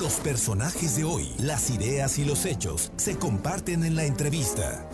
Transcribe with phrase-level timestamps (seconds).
[0.00, 4.88] Los personajes de hoy, las ideas y los hechos se comparten en la entrevista.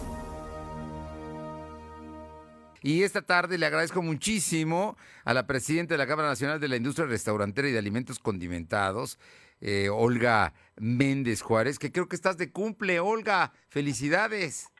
[2.82, 6.76] Y esta tarde le agradezco muchísimo a la presidenta de la Cámara Nacional de la
[6.76, 9.18] Industria Restaurantera y de Alimentos Condimentados,
[9.62, 13.52] eh, Olga Méndez Juárez, que creo que estás de cumple, Olga.
[13.68, 14.70] Felicidades.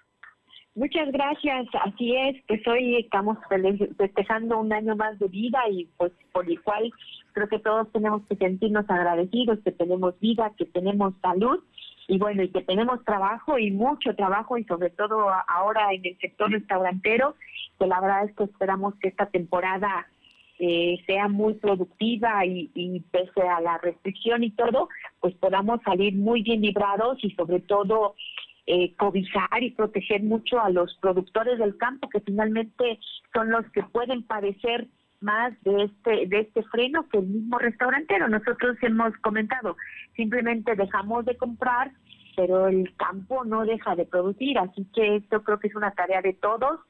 [0.75, 3.39] Muchas gracias, así es, pues hoy estamos
[3.99, 6.93] festejando un año más de vida y pues por igual
[7.33, 11.61] creo que todos tenemos que sentirnos agradecidos, que tenemos vida, que tenemos salud
[12.09, 16.19] y bueno, y que tenemos trabajo y mucho trabajo y sobre todo ahora en el
[16.19, 17.37] sector restaurantero,
[17.79, 20.07] que la verdad es que esperamos que esta temporada
[20.59, 24.89] eh, sea muy productiva y, pese a la restricción y todo,
[25.21, 28.15] pues podamos salir muy bien librados y sobre todo
[28.67, 32.99] eh, cobijar y proteger mucho a los productores del campo, que finalmente
[33.33, 34.87] son los que pueden padecer
[35.21, 38.29] más de este de este freno que el mismo restaurantero.
[38.29, 39.77] Nosotros hemos comentado,
[40.17, 41.93] simplemente dejamos de comprar,
[42.37, 46.23] pero el campo no deja de producir, así que esto creo que es una tarea
[46.23, 46.81] de todos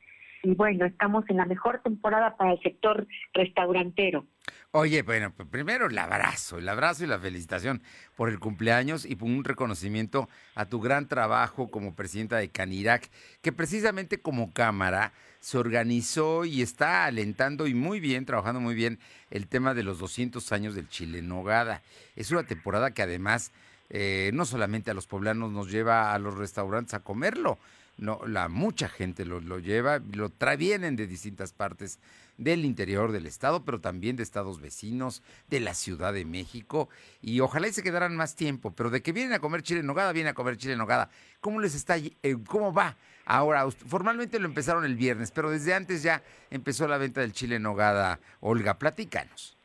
[0.42, 4.26] y bueno, estamos en la mejor temporada para el sector restaurantero.
[4.70, 7.82] Oye, bueno, pues primero el abrazo, el abrazo y la felicitación
[8.16, 13.10] por el cumpleaños y por un reconocimiento a tu gran trabajo como presidenta de Canirac,
[13.42, 18.98] que precisamente como Cámara se organizó y está alentando y muy bien, trabajando muy bien
[19.30, 21.82] el tema de los 200 años del Chile Nogada.
[22.14, 23.52] Es una temporada que además
[23.88, 27.58] eh, no solamente a los poblanos nos lleva a los restaurantes a comerlo,
[28.00, 32.00] no, la mucha gente lo, lo lleva, lo trae, vienen de distintas partes
[32.38, 36.88] del interior del estado, pero también de estados vecinos, de la Ciudad de México,
[37.20, 39.86] y ojalá y se quedaran más tiempo, pero de que vienen a comer chile en
[39.86, 41.10] nogada, vienen a comer chile en nogada.
[41.40, 42.14] ¿Cómo les está, eh,
[42.48, 42.96] cómo va?
[43.26, 47.56] Ahora, formalmente lo empezaron el viernes, pero desde antes ya empezó la venta del chile
[47.56, 48.18] en nogada.
[48.40, 49.59] Olga, platícanos.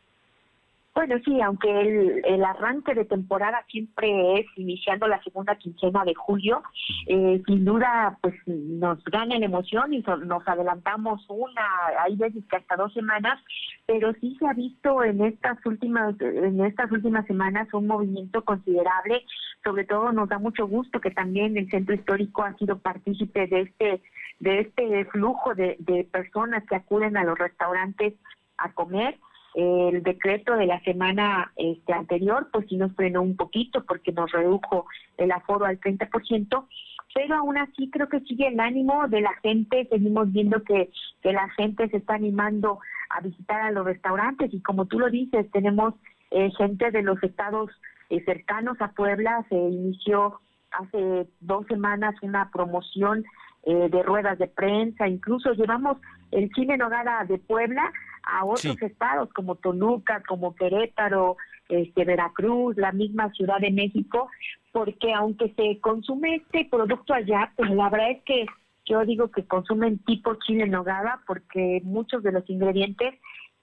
[0.96, 6.16] Bueno, sí, aunque el, el, arranque de temporada siempre es iniciando la segunda quincena de
[6.16, 6.64] julio,
[7.08, 11.64] eh, sin duda pues nos gana la emoción y nos adelantamos una,
[12.00, 13.44] hay veces que hasta dos semanas,
[13.86, 19.26] pero sí se ha visto en estas últimas, en estas últimas semanas un movimiento considerable,
[19.66, 23.62] sobre todo nos da mucho gusto que también el centro histórico ha sido partícipe de
[23.64, 24.02] este,
[24.40, 28.14] de este flujo de, de personas que acuden a los restaurantes
[28.58, 29.20] a comer
[29.56, 34.32] el decreto de la semana este, anterior, pues sí nos frenó un poquito porque nos
[34.32, 34.86] redujo
[35.18, 36.68] el aforo al 30%,
[37.14, 40.90] pero aún así creo que sigue el ánimo de la gente, seguimos viendo que,
[41.22, 42.80] que la gente se está animando
[43.10, 45.94] a visitar a los restaurantes y como tú lo dices, tenemos
[46.32, 47.72] eh, gente de los estados
[48.10, 53.24] eh, cercanos a Puebla, se inició hace dos semanas una promoción
[53.66, 55.98] eh, de ruedas de prensa, incluso llevamos
[56.32, 57.92] el cine Nogada de Puebla
[58.24, 61.38] a otros estados como Toluca, como Querétaro,
[61.70, 64.30] este, Veracruz, la misma Ciudad de México,
[64.72, 68.46] porque aunque se consume este producto allá, pues la verdad es que
[68.86, 73.16] yo digo que consumen tipo chile en nogada porque muchos de los ingredientes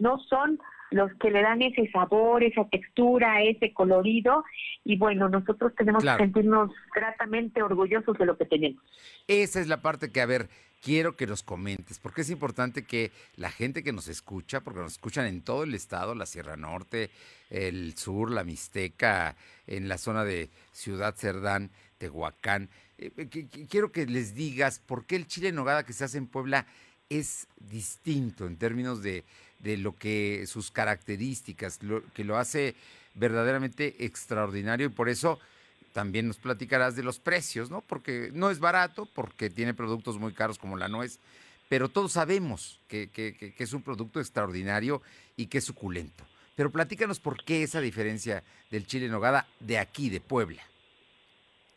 [0.02, 0.58] no son
[0.90, 4.44] los que le dan ese sabor, esa textura, ese colorido.
[4.84, 8.82] Y bueno, nosotros tenemos que sentirnos gratamente orgullosos de lo que tenemos.
[9.26, 10.48] Esa es la parte que, a ver,
[10.82, 14.92] quiero que nos comentes, porque es importante que la gente que nos escucha, porque nos
[14.92, 17.10] escuchan en todo el estado, la Sierra Norte,
[17.48, 19.36] el sur, la Mixteca,
[19.66, 23.28] en la zona de Ciudad Cerdán, Tehuacán, eh, eh,
[23.70, 26.66] quiero que les digas por qué el chile en nogada que se hace en Puebla
[27.08, 29.24] es distinto en términos de,
[29.62, 32.74] de lo que sus características, lo, que lo hace
[33.14, 35.38] verdaderamente extraordinario y por eso
[35.92, 37.82] también nos platicarás de los precios, ¿no?
[37.82, 41.18] Porque no es barato, porque tiene productos muy caros como la nuez,
[41.68, 45.02] pero todos sabemos que, que, es un producto extraordinario
[45.36, 46.24] y que es suculento.
[46.54, 50.62] Pero platícanos por qué esa diferencia del chile en nogada de aquí, de Puebla.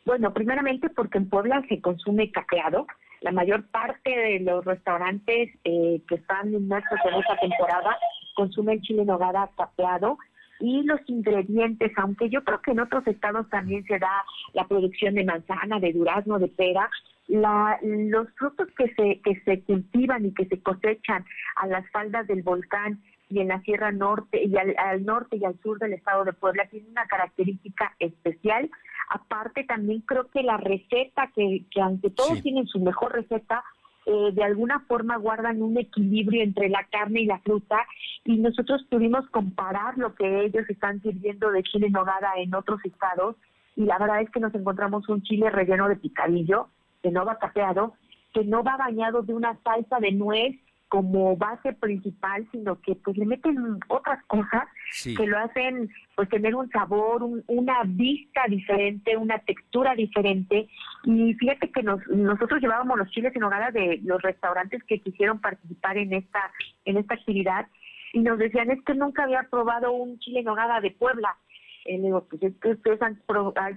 [0.06, 2.85] Bueno, primeramente porque en Puebla se consume capeado.
[3.22, 7.98] La mayor parte de los restaurantes eh, que están inmersos en esta temporada
[8.36, 10.18] consumen chile en nogada capeado
[10.59, 14.24] y los ingredientes, aunque yo creo que en otros estados también se da
[14.54, 16.89] la producción de manzana, de durazno, de pera,
[17.28, 21.25] la, los frutos que se, que se cultivan y que se cosechan
[21.56, 25.60] a las faldas del volcán y en la Sierra Norte y al, norte y al
[25.62, 28.69] sur del estado de Puebla tienen una característica especial.
[29.10, 33.63] Aparte también creo que la receta, que, que aunque todos tienen su mejor receta,
[34.07, 37.78] eh, de alguna forma guardan un equilibrio entre la carne y la fruta
[38.24, 43.36] y nosotros pudimos comparar lo que ellos están sirviendo de chile nogada en otros estados
[43.75, 46.68] y la verdad es que nos encontramos un chile relleno de picadillo,
[47.01, 47.96] que no va capeado,
[48.31, 50.56] que no va bañado de una salsa de nuez
[50.95, 53.57] como base principal, sino que pues le meten
[53.89, 54.63] otras cosas
[55.03, 60.69] que lo hacen pues tener un sabor, una vista diferente, una textura diferente.
[61.03, 65.42] Y fíjate que nos, nosotros llevábamos los chiles en hogada de los restaurantes que quisieron
[65.42, 66.50] participar en esta
[66.86, 67.68] en esta actividad
[68.13, 71.36] y nos decían es que nunca había probado un chile en hogada de Puebla.
[71.83, 73.21] Y digo, pues es que ustedes han,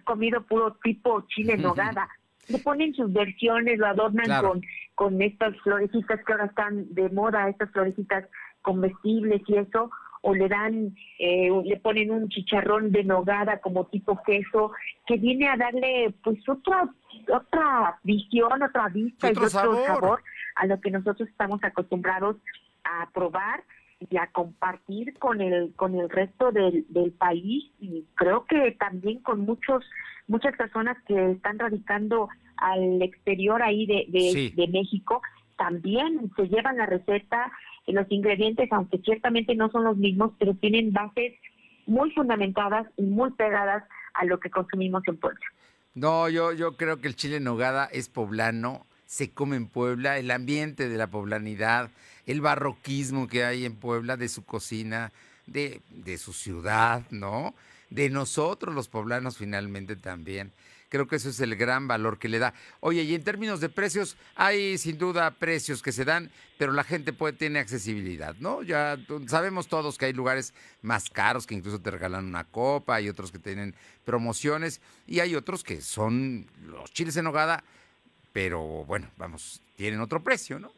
[0.04, 2.08] comido puro tipo chile en hogada.
[2.48, 4.62] Le ponen sus versiones, lo adornan con,
[4.94, 8.24] con estas florecitas que ahora están de moda, estas florecitas
[8.62, 9.90] comestibles y eso,
[10.22, 14.72] o le dan, eh, le ponen un chicharrón de nogada como tipo queso,
[15.06, 16.88] que viene a darle pues otra
[17.32, 20.22] otra visión, otra vista y otro sabor
[20.54, 22.36] a lo que nosotros estamos acostumbrados
[22.84, 23.62] a probar
[24.00, 29.20] y a compartir con el con el resto del, del país y creo que también
[29.20, 29.84] con muchos
[30.28, 35.20] muchas personas que están radicando al exterior ahí de, de, México
[35.56, 37.50] también se llevan la receta
[37.86, 41.34] los ingredientes aunque ciertamente no son los mismos pero tienen bases
[41.86, 43.82] muy fundamentadas y muy pegadas
[44.14, 45.44] a lo que consumimos en Puebla.
[45.94, 50.18] No, yo yo creo que el chile en nogada es poblano se come en Puebla,
[50.18, 51.90] el ambiente de la poblanidad,
[52.26, 55.12] el barroquismo que hay en Puebla, de su cocina,
[55.46, 57.54] de, de su ciudad, ¿no?
[57.88, 60.52] De nosotros los poblanos finalmente también.
[60.90, 62.52] Creo que eso es el gran valor que le da.
[62.80, 66.84] Oye, y en términos de precios, hay sin duda precios que se dan, pero la
[66.84, 68.62] gente puede, tiene accesibilidad, ¿no?
[68.62, 70.52] Ya sabemos todos que hay lugares
[70.82, 73.74] más caros que incluso te regalan una copa, hay otros que tienen
[74.04, 77.64] promociones y hay otros que son los chiles en hogada
[78.32, 80.70] pero bueno, vamos, tienen otro precio, ¿no?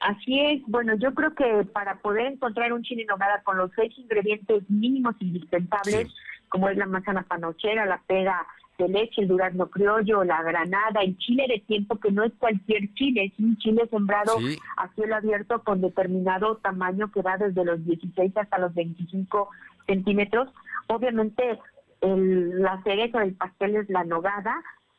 [0.00, 3.70] Así es, bueno, yo creo que para poder encontrar un chile en nogada con los
[3.74, 6.14] seis ingredientes mínimos indispensables,
[6.48, 8.46] como es la manzana panochera, la pega
[8.78, 12.92] de leche, el durazno criollo, la granada, el chile de tiempo, que no es cualquier
[12.94, 14.36] chile, es un chile sembrado
[14.76, 19.48] a cielo abierto con determinado tamaño que va desde los 16 hasta los 25
[19.86, 20.48] centímetros.
[20.88, 21.58] Obviamente,
[22.00, 24.54] el, la cereza del pastel es la nogada,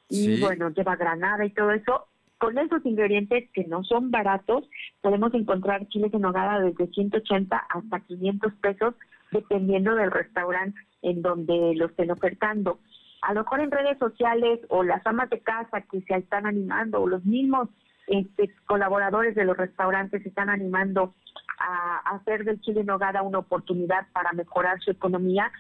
[0.10, 2.08] y bueno, lleva granada y todo eso.
[2.38, 4.70] Con esos ingredientes que no son baratos,
[5.02, 8.94] podemos encontrar chiles en nogada desde 180 hasta 500 pesos,
[9.32, 12.80] dependiendo del restaurante en donde lo estén ofertando.
[13.22, 17.02] A lo mejor en redes sociales o las amas de casa que se están animando
[17.02, 17.70] o los mismos
[18.08, 21.16] este, colaboradores de los restaurantes se están animando
[21.60, 25.52] a hacer del chile en nogada una oportunidad para mejorar su economía,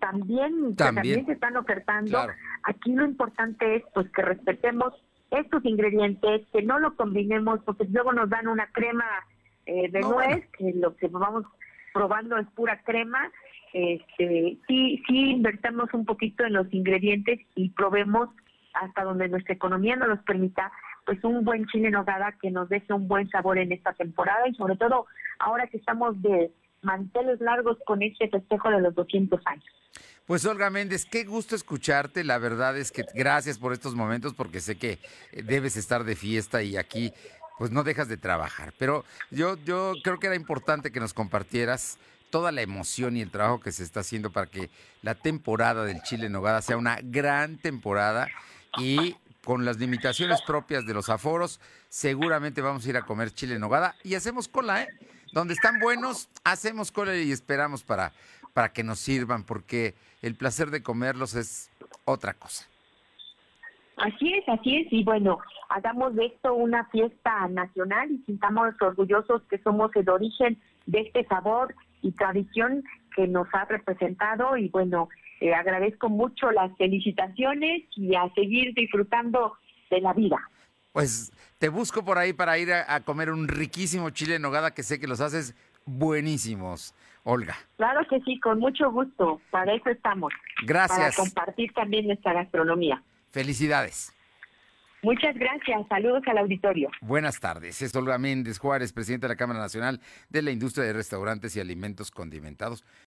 [0.00, 1.26] también, también.
[1.26, 2.26] se están ofertando.
[2.68, 4.92] Aquí lo importante es pues que respetemos
[5.30, 9.06] estos ingredientes, que no lo combinemos, porque luego nos dan una crema
[9.64, 11.46] eh, de nuez, que lo que vamos
[11.94, 13.32] probando es pura crema.
[13.72, 18.28] Este, sí, sí invertamos un poquito en los ingredientes y probemos
[18.74, 20.70] hasta donde nuestra economía nos los permita,
[21.06, 24.46] pues un buen chile en nogada que nos deje un buen sabor en esta temporada
[24.46, 25.06] y sobre todo
[25.38, 29.64] ahora que estamos de manteles largos con este festejo de los 200 años.
[30.28, 32.22] Pues Olga Méndez, qué gusto escucharte.
[32.22, 34.98] La verdad es que gracias por estos momentos porque sé que
[35.32, 37.14] debes estar de fiesta y aquí
[37.56, 38.74] pues no dejas de trabajar.
[38.76, 41.96] Pero yo, yo creo que era importante que nos compartieras
[42.28, 44.68] toda la emoción y el trabajo que se está haciendo para que
[45.00, 48.28] la temporada del Chile Nogada sea una gran temporada
[48.76, 51.58] y con las limitaciones propias de los aforos,
[51.88, 54.88] seguramente vamos a ir a comer chile nogada y hacemos cola, ¿eh?
[55.32, 58.12] donde están buenos, hacemos cola y esperamos para,
[58.52, 61.70] para que nos sirvan, porque el placer de comerlos es
[62.04, 62.68] otra cosa.
[63.96, 69.42] Así es, así es, y bueno, hagamos de esto una fiesta nacional y sintamos orgullosos
[69.50, 72.84] que somos el origen de este sabor y tradición
[73.16, 75.08] que nos ha representado y bueno,
[75.40, 79.54] eh, agradezco mucho las felicitaciones y a seguir disfrutando
[79.90, 80.38] de la vida.
[80.92, 84.82] Pues te busco por ahí para ir a, comer un riquísimo chile en nogada que
[84.82, 85.54] sé que los haces
[85.88, 87.56] buenísimos, Olga.
[87.76, 89.40] Claro que sí, con mucho gusto.
[89.50, 90.32] Para eso estamos.
[90.64, 91.16] Gracias.
[91.16, 93.02] Para compartir también nuestra gastronomía.
[93.30, 94.12] Felicidades.
[95.02, 95.86] Muchas gracias.
[95.88, 96.90] Saludos al auditorio.
[97.00, 97.80] Buenas tardes.
[97.82, 101.60] Es Olga Méndez Juárez, presidenta de la Cámara Nacional de la Industria de Restaurantes y
[101.60, 102.84] Alimentos Condimentados.